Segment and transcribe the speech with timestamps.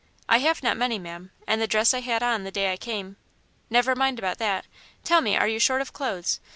[0.27, 3.17] "I have not many, ma'am, and the dress I had on the day I came"
[3.69, 4.65] "Never mind about that.
[5.03, 6.39] Tell me, are you short of clothes?